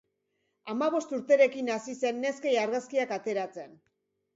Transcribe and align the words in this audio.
Hamabost 0.73 1.13
urterekin 1.19 1.71
hasi 1.75 1.97
zen 2.03 2.21
neskei 2.27 2.59
argazkiak 2.67 3.19
ateratzen. 3.23 3.83